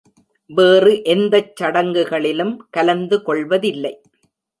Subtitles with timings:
[0.49, 3.93] வேறு எந்தச் சடங்குகளிலும் கலந்து கொள்வதில்லை.